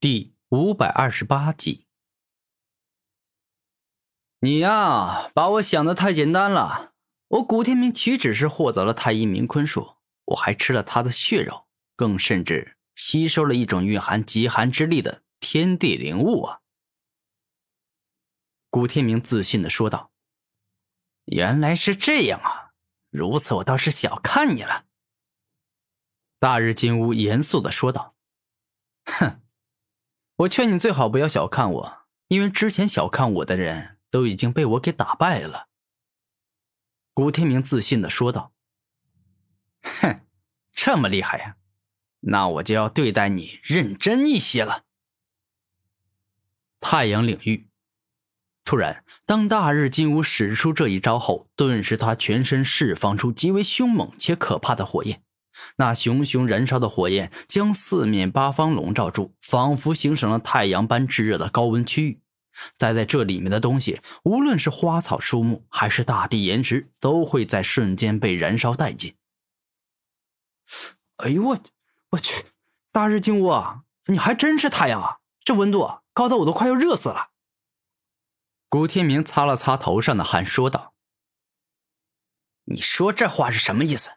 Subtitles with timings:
[0.00, 1.88] 第五百二十八集，
[4.38, 6.92] 你呀，把我想的太简单了。
[7.26, 11.66] 我古天明岂止是获得了太阴冥坤术，我还吃了他的血肉，
[11.96, 16.60] 更甚至吸收了一种蕴含极寒之力的天地灵物啊！
[18.70, 20.12] 古天明自信的说道
[21.26, 22.70] ：“原来是这样啊，
[23.10, 24.86] 如此我倒是小看你了。”
[26.38, 28.14] 大日金乌严肃的说道
[29.04, 29.40] ：“哼。”
[30.38, 35.68] 我劝你最好不要小看我，因为之前小看我的人都已经被我给打败了。”
[37.12, 38.52] 古天明自信的说道。
[39.82, 40.20] “哼，
[40.70, 41.56] 这么厉害呀？
[42.20, 44.84] 那我就要对待你认真一些了。”
[46.78, 47.68] 太阳领域，
[48.64, 55.24] 突然，当大日金乌使出这一招后，顿时他全身释放出极为凶猛且可怕的火焰。
[55.76, 62.20] 那熊熊燃烧的火焰将四面八方笼罩住，仿佛形成了太阳般炙热的高温区域。
[62.76, 69.14] 待在这里面的东西，无论是花草树木，还是大地岩石，都会在瞬间被燃烧殆尽。
[71.18, 71.60] 哎呦我，
[72.10, 72.46] 我去！
[72.90, 75.18] 大日金乌啊，你还真是太阳啊！
[75.44, 77.30] 这温度高的我都快要热死了。
[78.68, 80.94] 古天明擦了擦头上的汗，说道
[82.66, 84.10] ：“你说这话是什么意思？”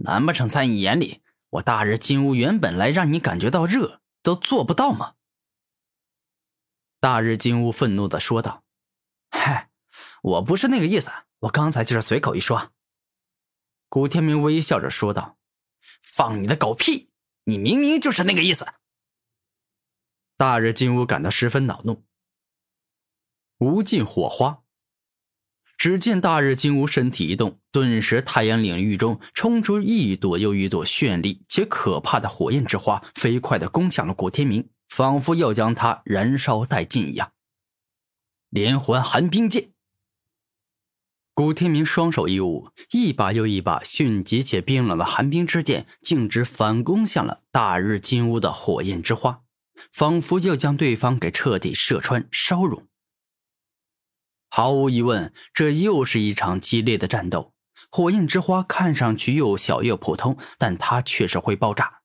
[0.00, 5.14] 难不成在你眼里，我大日金乌原本来让你感觉到热都做不到吗？
[7.00, 8.64] 大日金乌愤怒的说道
[9.30, 9.70] ：“嗨，
[10.22, 11.10] 我不是那个意思，
[11.40, 12.72] 我刚才就是随口一说。”
[13.88, 15.38] 古天明微笑着说道
[16.02, 17.10] ：“放你的狗屁！
[17.44, 18.66] 你明明就是那个意思。”
[20.36, 22.04] 大日金乌感到十分恼怒。
[23.58, 24.62] 无尽火花。
[25.78, 37.30] 只见大日金乌身体一动，顿时太阳领域中冲出一朵又一朵绚丽且可怕的火焰之花，飞快的攻向了古天明，仿佛要将他燃烧殆尽一样。
[38.50, 39.70] 连环寒冰剑，
[41.32, 49.42] 古天明双手一舞，一把又一把迅疾且冰冷的寒冰之剑，径直反攻向了大日金乌的火焰之花，
[49.92, 52.88] 仿佛要将对方给彻底射穿烧融。
[54.48, 57.54] 毫无疑问，这又是一场激烈的战斗。
[57.90, 62.00] 火焰之花看上去又小又普通，但它确实会爆炸。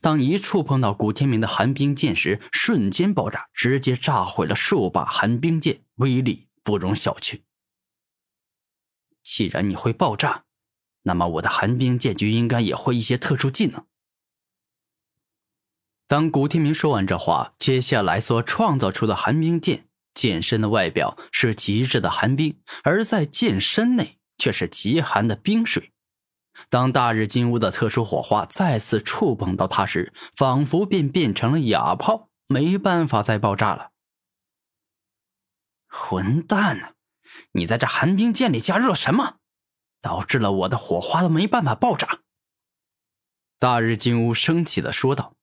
[0.00, 7.42] 当一触碰到古天明的寒冰剑时，瞬间爆炸，直接炸毁了数把寒冰剑，威力不容小觑。
[9.22, 10.44] 既然你会爆炸，
[11.02, 13.86] 那么我的寒冰剑就应该也会一些特殊技能。
[16.08, 19.88] 当古天明说完这话，接下来所创造出的寒冰剑。
[20.26, 25.92] 剑身的外表是极致的寒冰，而在剑身内却是极寒的冰水。
[26.68, 33.92] 当大日金乌的特殊火花再次触碰到它时，仿佛便变成了哑炮，没办法再爆炸了。
[35.86, 36.94] 混蛋啊！
[37.52, 39.36] 你在这寒冰剑里加入了什么，
[40.00, 42.22] 导致了我的火花都没办法爆炸？
[43.60, 45.36] 大日金乌生气的说道：“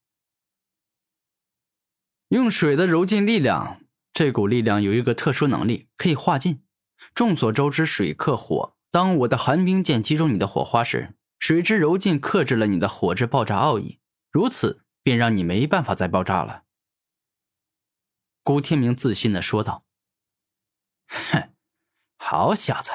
[2.28, 3.80] 用水的柔劲力量。”
[4.14, 6.64] 这股力量有一个特殊能力，可以化劲。
[7.16, 8.76] 众所周知，水克火。
[8.92, 16.64] 当我的寒冰剑击中你的火花时，水之柔劲克制了你的火之爆炸奥义，如此便让你没办法再爆炸了。
[18.44, 19.84] 孤天明自信的说道
[21.10, 21.50] ：“哼，
[22.18, 22.92] 好小子，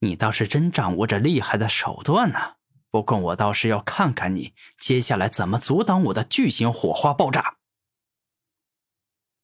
[0.00, 2.56] 你倒是真掌握着厉害的手段呢。
[2.90, 7.58] 不过我倒是要看看你接下来怎么阻挡我的巨型火花爆炸。”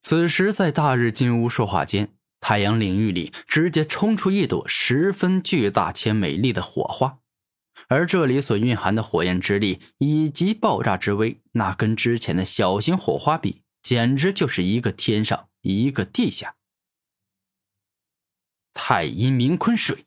[0.08, 7.18] 此时，在大日金乌说话间，太阳领域里直接冲出一朵十分巨大且美丽的火花，
[7.88, 16.54] 而这里所蕴含的火焰之力以及爆炸之威，那跟之前的小型火花比，简直就是一个天上一个地下。
[18.72, 20.06] 太阴冥坤水，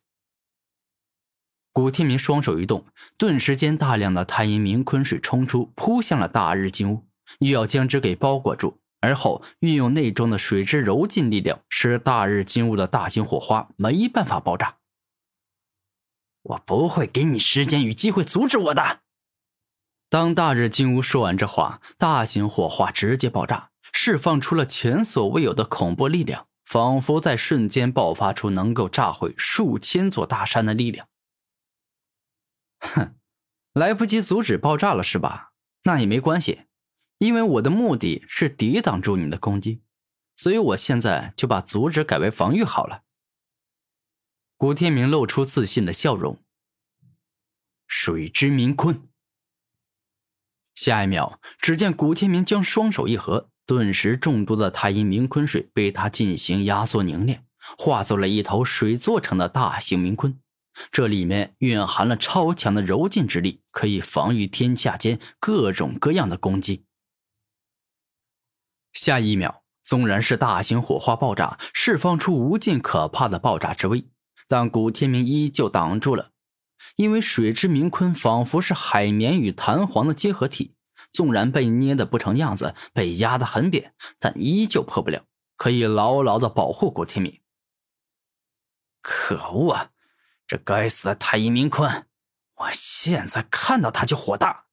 [1.73, 2.85] 古天明双手一动，
[3.17, 7.05] 顿时间大量的太阴冥坤水冲出，扑向了大日金乌，
[7.39, 8.79] 又要将之给包裹住。
[9.01, 14.77] 而后运用内中的水之柔劲力量，使大日金乌的大型火花没办法爆炸。
[16.41, 19.01] 我不会给你时间与机会阻止我的。
[20.09, 31.07] 当大日金乌说完这话，大型火花直接爆炸，释放出了前所未有的恐怖力量，仿佛在瞬间爆发出能够炸毁数千座大山的力量。
[32.79, 33.15] 哼，
[33.73, 35.51] 来不及阻止爆炸了是吧？
[35.83, 36.63] 那也没关系。
[37.19, 39.81] 因为我的目的是抵挡住你的攻击，
[40.35, 43.03] 所以我现在就把阻止改为防御好了。
[44.57, 46.41] 古天明露出自信的笑容。
[47.87, 49.09] 水之冥坤。
[50.75, 57.45] 下一秒，只见古天明将双手一合，顿时众多的太阴冥坤水被他进行压缩凝练，
[57.77, 60.39] 化作了一头水做成的大型冥坤。
[60.89, 66.85] 这里面蕴含了超强的柔劲之力，可以防御天下间各种各样的攻击。
[68.93, 74.07] 下一秒，纵然是大型火花爆炸，释放出无尽可怕的爆炸之威，
[74.47, 76.31] 但古天明依旧挡住了。
[76.95, 80.75] 因为水之冥坤仿佛是海绵与弹簧的结合体，
[81.11, 85.23] 纵然被捏得不成样子，被压得很扁，但依旧破不了，
[85.55, 87.41] 可以牢牢的保护古天明。
[89.01, 89.91] 可恶啊！
[90.47, 92.07] 这该死的太阴冥坤，
[92.55, 94.65] 我现在看到他就火大。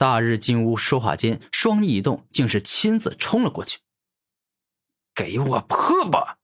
[0.00, 3.80] 大日金乌说话间，双翼一动，竟是亲自冲了过去。
[5.14, 6.38] 给我破吧！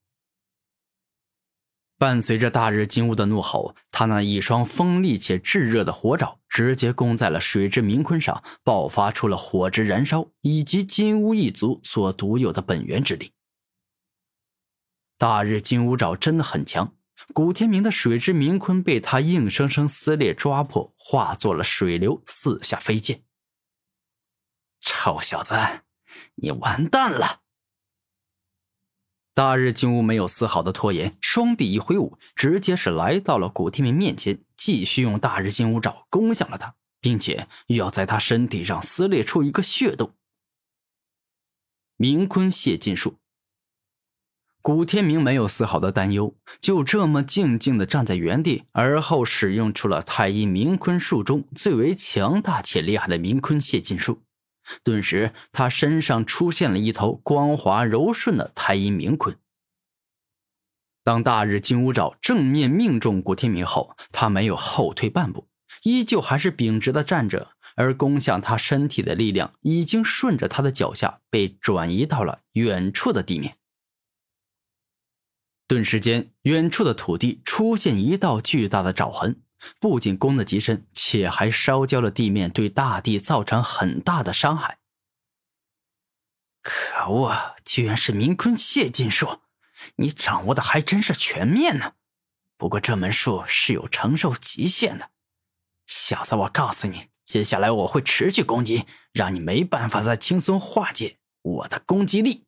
[1.96, 13.32] 伴随着大日金乌的怒吼，他那一双锋利且炙热的火爪直接攻在了水之冥坤上，爆发出了火之燃烧以及金乌一族所独有的本源之力。
[15.16, 16.94] 大日金乌爪真的很强。
[17.32, 23.22] 古天明的水之冥坤被他硬生生撕裂抓破，化作了水流四下飞溅。
[24.80, 25.54] 臭小子，
[26.36, 27.40] 你完蛋了！
[29.34, 40.14] 大日金乌没有丝毫的拖延，双臂一挥舞，直接是来到了古天明面前，继续用大日金乌爪攻向了他，并且又要在他身体上撕裂出一个血洞。
[41.98, 43.18] 明坤泄禁术。
[44.62, 54.22] 古天明没有丝毫的担忧，就这么静静的站在原地，而后使用出了太阴明坤术中最为强大且厉害的明坤泄禁术。
[54.82, 59.36] 顿时，他身上出现了一头光滑柔顺的太阴冥鲲。
[61.04, 65.48] 当大日金乌爪正面命中古天明后，他没有后退半步，
[65.84, 73.54] 依旧还是秉直的站着，而攻向他身体的力量已经顺着他的脚下被转移到了远处的地面。
[75.68, 79.42] 顿时间，远处的土地出现一道巨大的爪痕，
[79.80, 84.78] 不仅攻得极深，且还烧焦了地面，对大地造成很大的伤害。
[86.62, 89.40] 可恶，居然是冥坤泄劲术！
[89.96, 91.92] 你掌握的还真是全面呢。
[92.56, 95.10] 不过这门术是有承受极限的，
[95.86, 102.46] 小子，我告诉你，接下来我会持续攻击，让你没办法再轻松化解我的攻击力。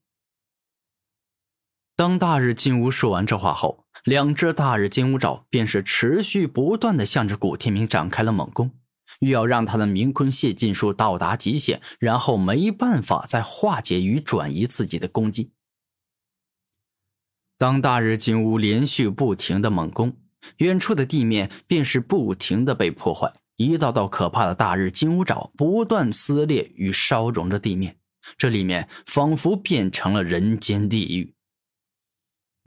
[1.94, 8.73] 当大日进屋说完这话后，两只大日金乌爪便是持续不断的向着古天明展开了猛攻，
[9.21, 15.53] 欲要让他的冥坤泄劲术到达极限，然后没办法再化解与转移自己的攻击。
[17.59, 20.17] 当大日金乌连续不停的猛攻，
[20.59, 27.97] 远处的地面便是不停的被破坏，一道道可怕的大日金乌爪不断撕裂与烧融着地面，
[28.37, 31.35] 这里面仿佛变成了人间地狱。